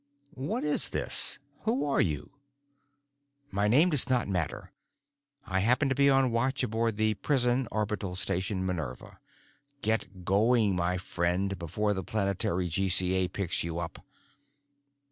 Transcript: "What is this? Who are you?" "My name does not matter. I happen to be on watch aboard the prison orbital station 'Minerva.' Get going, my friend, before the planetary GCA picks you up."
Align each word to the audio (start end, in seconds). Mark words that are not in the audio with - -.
"What 0.33 0.63
is 0.63 0.89
this? 0.89 1.37
Who 1.65 1.85
are 1.85 2.01
you?" 2.01 2.31
"My 3.51 3.67
name 3.67 3.91
does 3.91 4.09
not 4.09 4.27
matter. 4.27 4.71
I 5.45 5.59
happen 5.59 5.89
to 5.89 5.93
be 5.93 6.09
on 6.09 6.31
watch 6.31 6.63
aboard 6.63 6.97
the 6.97 7.13
prison 7.13 7.67
orbital 7.71 8.15
station 8.15 8.65
'Minerva.' 8.65 9.19
Get 9.83 10.25
going, 10.25 10.75
my 10.75 10.97
friend, 10.97 11.55
before 11.59 11.93
the 11.93 12.03
planetary 12.03 12.67
GCA 12.67 13.31
picks 13.31 13.63
you 13.63 13.77
up." 13.77 14.03